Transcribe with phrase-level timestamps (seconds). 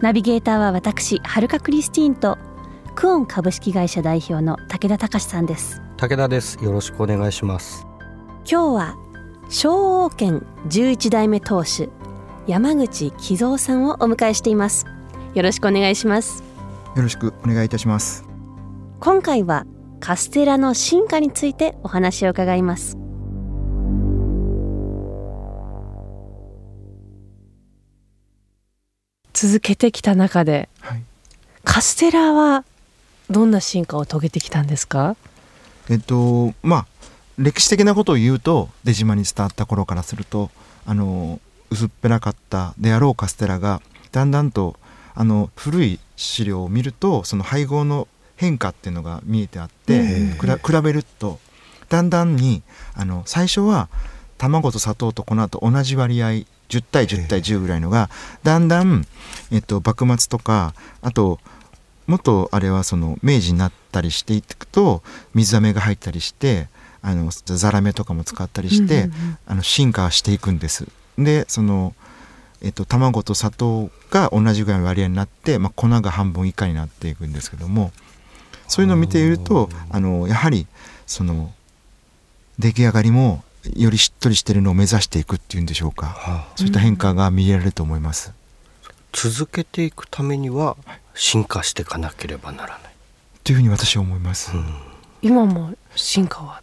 [0.00, 2.36] ナビゲーターは私はるかクリスティーンと
[2.94, 5.80] クオン株式会社代表の武田隆さんです。
[5.96, 6.62] 武田です。
[6.62, 7.86] よろしくお願いします。
[8.50, 8.96] 今日は
[9.48, 11.88] 昭王権11代目当主
[12.46, 14.86] 山口喜三さんをお迎えしています。
[15.34, 16.42] よろしくお願いします。
[16.94, 18.26] よろしくお願いいたします。
[19.00, 19.66] 今回は
[20.00, 22.98] カステラの進化についてお話を伺います
[29.36, 31.02] 続けてきた中で、はい、
[31.62, 32.64] カステラは
[33.28, 35.14] どんな進化を遂げてきたんですか？
[35.90, 36.86] えっとまあ
[37.36, 40.50] 歴史的なことを言うと出島に伝わった頃からすると
[40.86, 44.76] あの薄っぺらかったであろうカステラがだんだんと
[45.14, 50.46] あの古い資料を見るとその配合の変化っていうのが見えてあって比
[50.82, 51.38] べると
[51.90, 52.62] だんだんに
[52.94, 53.90] あの最初は
[54.38, 56.28] 卵と砂糖と粉と同じ割合
[56.68, 58.10] 10対10対10ぐらいのが
[58.42, 59.06] だんだん、
[59.52, 61.38] えっと、幕末とかあと
[62.06, 65.02] もっとあれはその明治になったりしていくと
[65.34, 66.68] 水飴が入ったりして
[67.02, 69.08] あのザラメとかも使ったりして、
[69.46, 70.88] あの進化していくんです。
[71.16, 71.94] でその、
[72.62, 77.92] えっと、卵と砂糖が同じぐらいの割合になって、まあ、粉が半分以下になっていくんですけども
[78.66, 80.66] そういうのを見ているとあのやはり
[81.06, 81.52] その
[82.58, 83.44] 出来上がりも
[83.74, 88.32] よりしっとりしてるのを目指していくっていうんでしょうか、はあ、そういった変化が見られると思います。
[89.12, 90.76] 続けていくためには
[91.14, 92.92] 進化していかなければならない。
[93.44, 94.66] というふうに私は思います、うん、
[95.22, 96.62] 今も進化は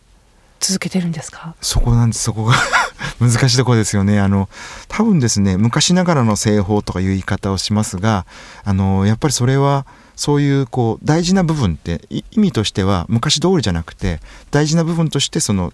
[0.59, 1.55] 続けてるんですか？
[1.61, 2.23] そこなんです。
[2.23, 2.53] そこが
[3.19, 4.19] 難しいところですよね。
[4.19, 4.49] あの
[4.87, 8.25] 多分ですね昔ながらの製法とかいう言い方をしますが
[8.63, 9.85] あのやっぱりそれは
[10.15, 14.19] そういうこう大事な部分って意味としては昔通りじゃなくて
[14.51, 15.73] 大事な部分としてその、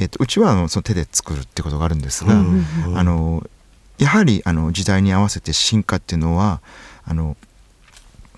[0.00, 3.48] えーと、うちはあのその手で作るってことがあるんですが、うんうん、あの
[3.98, 6.62] やはりあの時代に合わせて進化っていうのは
[7.04, 7.36] あの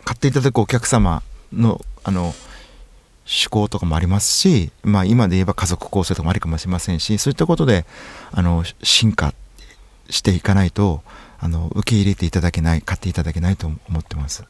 [0.05, 2.35] 買っていただくお客様のあの
[3.25, 7.87] 趣向とかもありますし、まあ、今で言えば家族構成とかもありかもしれませんしそういったことで
[8.33, 9.33] あの進化
[10.11, 11.03] していかないと
[11.39, 14.45] あの受け入れていただけない買っていただけないと思ってます。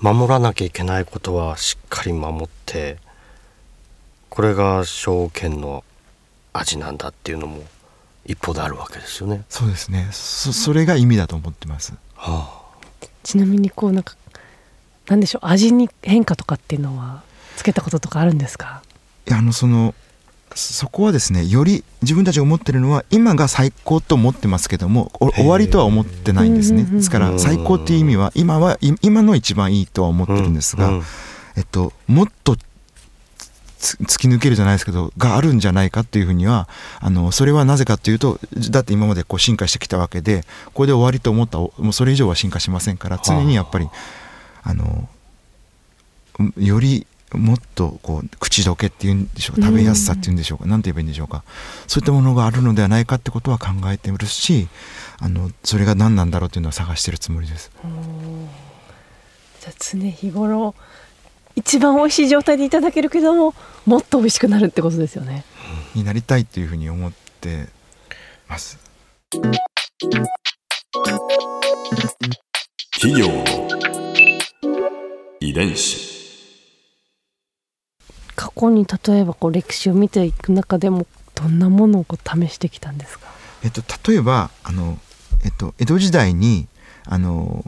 [0.00, 2.98] 守らなきゃいけないことはしっかり守って
[4.30, 5.84] これが証券の
[6.52, 7.62] 味なんだっていうのも
[8.26, 9.44] 一歩であるわけですよね。
[9.48, 10.08] そうですね。
[10.12, 12.62] そそれが意味だと思ってます、は
[13.02, 14.14] あ、ちなみにこうなんか
[15.08, 17.22] なんでしょう味に変化とかっていうのは
[17.56, 18.82] つけたこととかあるんですか？
[19.26, 19.94] いやあのその
[20.54, 26.84] そこはですねより自分たちが思ってるのは今が最高と思ってますけども終わりとは思ってないんですね。
[26.84, 31.00] ですから最高っていう意味は今は今の一番いいとは思ってるんですが、
[31.56, 32.56] えっと、もっと
[33.82, 36.68] 突き抜けるじゃないですけどがあるんじゃないかっていうふうには
[37.00, 38.38] あのそれはなぜかっていうと
[38.70, 43.88] だって今までこう進化してきたわけでこれで終わりと思ったもうそれ以上は進化しませんから常にやっぱり
[44.62, 45.08] あの
[46.56, 51.42] よりもっとこう口どけっていうんでしょうか食べやすさっていうんでしょうか何、うん、て言えばいいんでしょうか
[51.86, 54.68] そういったものがあるのではないかってことは考えているし
[55.18, 57.70] あのそれが何なんだろうというのは探しているつもりです。
[59.60, 60.74] じゃあ常日頃
[61.56, 63.54] 一番美味しい状態でいただけるけども
[63.86, 65.44] もっと美味しくなるってことですよね。
[65.94, 67.68] になりたいというふうに思って
[68.48, 68.78] ます。
[73.00, 73.26] 企業
[75.40, 76.12] 遺伝子
[78.36, 83.26] 過去に例えばこう歴史を見ていく中でもどんなものをこう試してきたんですか、
[83.64, 84.98] えっと、例えばあの、
[85.44, 86.68] えっと、江戸時代に
[87.04, 87.64] あの、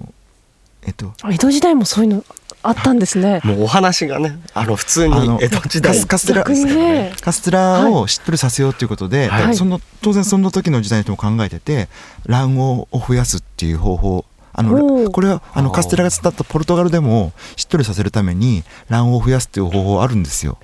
[0.86, 2.25] えっと、江戸時代もそういうの
[2.62, 3.40] あったんですね。
[3.44, 6.04] もうお話がね、あの普通に江戸時代。
[6.06, 11.88] カステラ、ね、カステラをしっとりさせようということで、はい、その当然その時の時代の人も考えてて、
[12.26, 14.25] 卵黄を増やすっていう方法
[14.56, 20.58] あのこれはあのカステラが伝ったポルトガルでもしっとりさせるために卵黄を増やすという方法あるんですよ。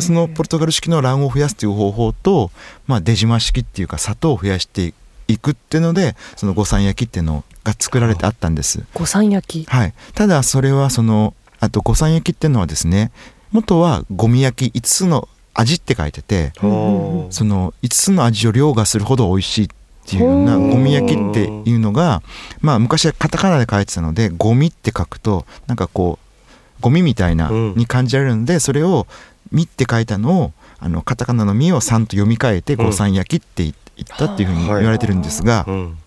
[0.00, 2.50] そのポルトガル式の卵黄を増やすという方法と、
[2.88, 4.92] まあ、出島式っていうか砂糖を増やして
[5.28, 8.84] いくっていうのでその五三焼きっていうのが作られてあったんです。
[8.94, 13.12] 五三焼き、はい、ただそれはそのあと五三焼きっていうのはですね
[13.52, 19.68] 元はゴミ焼き5つの味って書いててその5つの味を凌駕するほど美味しいっ
[20.06, 22.22] ていうようなゴミ焼きっていうのが
[22.60, 27.74] まあ昔はカタカナで書いてたのでゴミって書くとなんかこうゴミみたいなうん。
[27.74, 29.06] に感じられるのでそれを
[29.50, 35.98] 「み」って書いたのをあのカタカナの「み」を「さん」と読み替えて「うん五三焼き」って言ったっていうふうに言われてるんですがうん、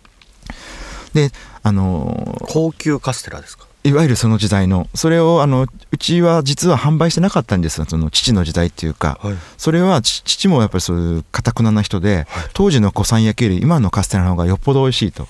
[1.63, 3.67] あの高級カステラですか？
[3.83, 4.87] いわゆるその時代の。
[4.93, 9.19] それをあのうちは実は販売してなかったんですその父の時代っていうか。
[9.21, 9.35] はい。
[9.57, 15.27] それはち父もやっぱりそういうかたくなな人で当時の古参焼きより今のカステラの方がよっぽど美味しいと。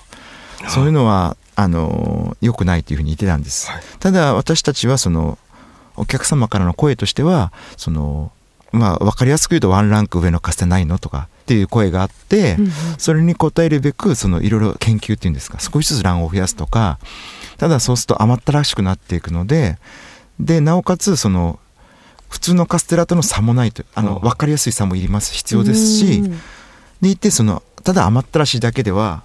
[0.68, 3.82] そういうのはあの良くないというふうに言ってたんです、はい。
[3.98, 5.38] ただ私たちはその
[5.96, 8.32] お客様からの声としてはその
[8.72, 12.72] まあ分かりやすく言うとワンランク上のカステラないのとかっていう声があって、うんうん。
[12.98, 16.98] それに応えるべくそのいろいろ研究っていうんですか少しずつ卵を増やすとか
[17.58, 19.78] ただそうすると甘ったらしくなっていくので
[20.40, 21.58] でなおかつその
[22.28, 24.20] 普通のカステラとの差もないとあのうん。
[24.22, 26.40] 分かりやすい差もいります必要ですしうん
[27.02, 29.24] でいてそのただ甘ったらしいだけでは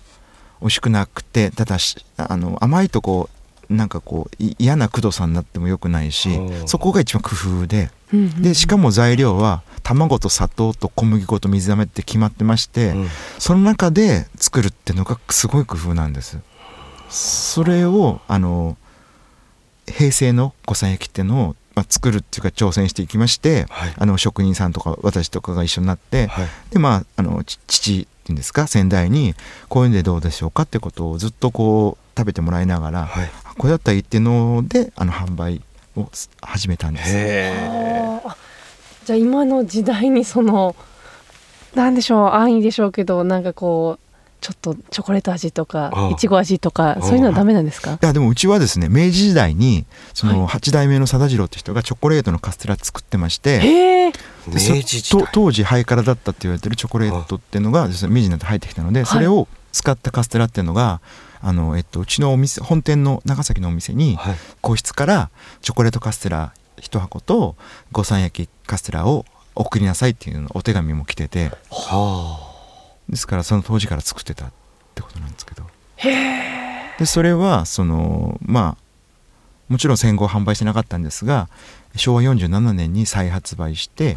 [0.61, 3.36] 美味しくなくてただしあの甘いとこう
[3.69, 13.07] なんかこうい嫌な工藤さんになってもよくないしうんそこが一番工夫でうんうんでしかも材料は卵と砂糖と小麦粉と水飴って決まってまして、うん。
[13.39, 16.37] その中で作るっていうのがすごい工夫なんです。
[17.09, 18.75] それをあの
[19.87, 23.93] 平成の五三焼きっていうのを、まあ、作るっていうか挑戦していきましてはい。
[23.97, 26.47] あの職人さんとか私とかが一緒になってはい。
[26.71, 29.35] でまああのち父っていうんですか先代に
[29.69, 35.61] こういうのでどうでしょうかってことをずっとこう食べてもらいながら、はいこれだったらいいっていうのであの販売
[35.95, 36.09] を
[36.41, 37.11] 始めたんです。
[39.05, 40.75] じゃあ今の時代にその
[41.75, 44.03] なんでしょう安易でしょうけどなんかこう
[44.39, 47.93] ちょっとチョコレート味とかいちご味とかあそういうのはダメなんですか？
[47.93, 50.59] いやでもうちはですね明治時代にそのはい。
[50.59, 54.11] 8代目の貞次郎って人がチョコレートのカステラ作ってまして、へえ。
[54.11, 55.23] でそ明治時代。
[55.23, 61.01] と当時ハイカラだったって言われてるチョコレートっていうのが明治になって入ってきたので、それを使ったカステラっていうのが
[61.41, 64.35] あの、えっと、うちのお店本店の長崎のお店にはい。
[64.61, 65.29] 個室から
[65.61, 67.55] チョコレートカステラ1箱と
[67.91, 69.25] 五三焼きカステラを
[69.55, 71.51] 送りなさいっていうのお手紙も来てて。
[71.71, 72.53] は
[73.09, 74.51] ですからその当時から作ってたっ
[74.93, 75.63] てことなんですけど。
[76.99, 78.83] でそれはそのまあ
[79.69, 81.49] もちろん戦後販売してなかったんですが
[81.95, 84.15] 昭和47年に再発売して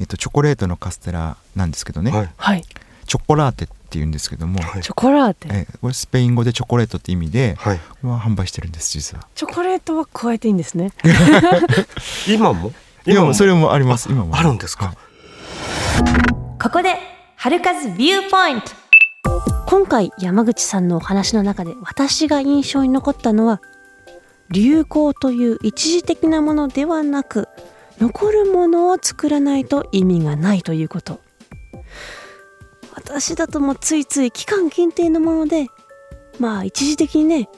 [0.00, 2.30] えっと、チョコレートのカステラなんですけどね、はい。
[2.36, 2.64] はい。
[3.06, 4.82] チョコラーテっていうんですけども、はい。
[4.82, 5.48] チョコラーテ？
[5.50, 7.78] えこれスペイン語でチョコレートって意味で、はい。
[7.78, 9.26] これは販売してるんです実は。
[9.34, 10.92] チョコレートは加えていいんですね。
[12.28, 12.72] 今も？
[13.06, 13.34] 今も？
[13.34, 14.08] それもあります。
[14.10, 14.36] 今も。
[14.36, 14.96] あるんですか、はい。
[16.60, 16.96] ここで
[17.36, 18.72] 春風ビューポイント。
[19.66, 23.60] 今回山口さんのお話の中で私が印象に残ったのは
[24.50, 27.48] 流行という一時的なものではなく
[28.00, 31.20] 残るものを作らないと意味がないということ
[33.08, 35.68] 私だともうついつい期間限定のもので
[36.38, 37.48] まあ一時的にね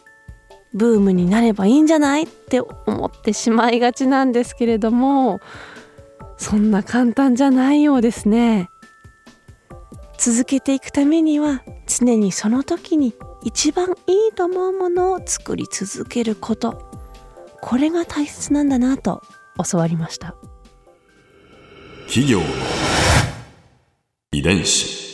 [0.73, 5.41] ブームになればいいんじゃないって思ってしまいがちなんですけれども
[6.39, 8.71] そんな簡単じゃないようですね。
[10.19, 16.89] 続けていくためには常にその時に一番いいと思うものを作り続けること。
[17.61, 19.23] これが大切なんだなと
[19.71, 20.35] 教わりました。
[22.07, 22.41] 企業
[24.33, 25.10] 遺伝子。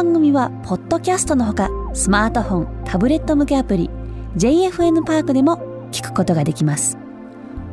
[0.00, 3.90] 番組はポッドキャストのほかスマートフォンタブレット向けアプリ
[4.34, 5.58] JFN パークでも
[5.92, 6.96] 聞くことができます。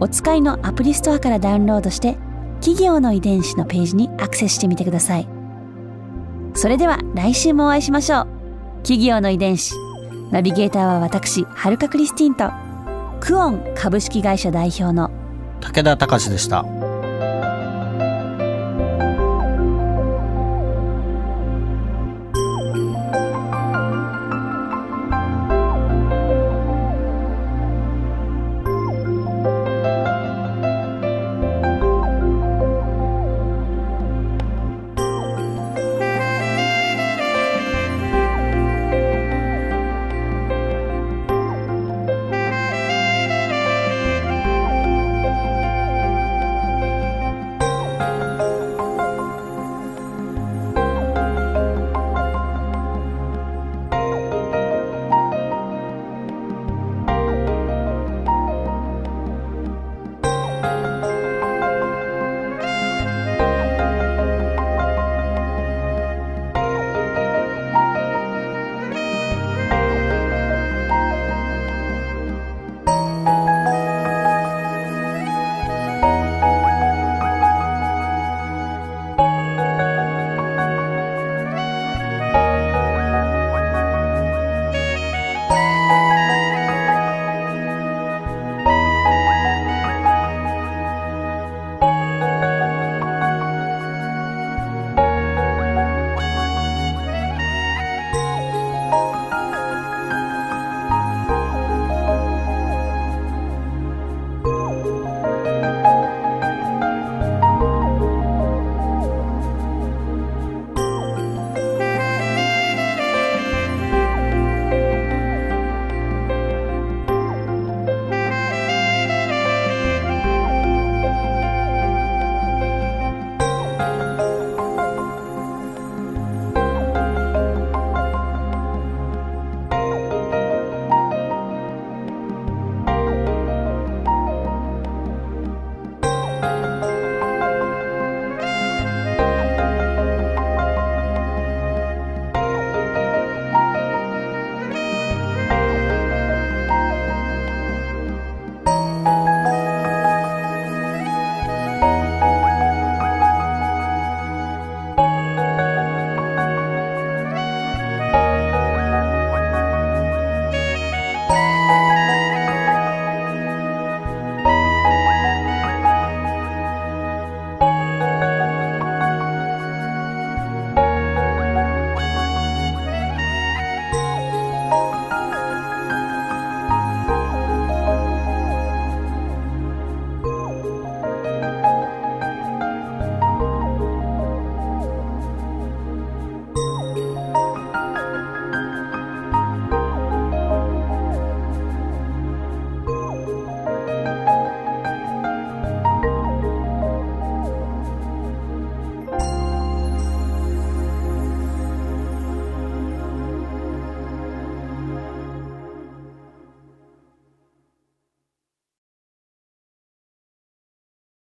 [0.01, 2.17] お使いのアプリストアからダウンロードして
[2.60, 5.27] 企業の遺伝子のページにアクセスしてみてください。
[6.53, 8.27] それでは来週もお会いしましょう。
[8.84, 9.74] 企業の遺伝子。
[10.29, 12.51] ナビゲーターは私はるかクリスティンと
[13.22, 15.12] クオン株式会社代表の
[15.62, 16.65] 武田隆でした。